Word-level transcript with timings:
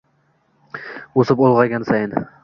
o‘sib 1.23 1.43
ulg‘aygani 1.47 1.85
sayin 1.91 2.17